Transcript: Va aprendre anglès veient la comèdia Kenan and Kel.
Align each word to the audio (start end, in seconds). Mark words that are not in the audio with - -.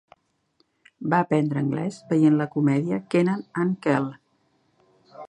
Va 1.13 1.19
aprendre 1.25 1.61
anglès 1.61 1.99
veient 2.13 2.33
la 2.39 2.49
comèdia 2.57 3.01
Kenan 3.15 3.45
and 3.65 3.79
Kel. 3.85 4.09